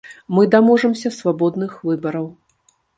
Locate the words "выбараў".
1.87-2.27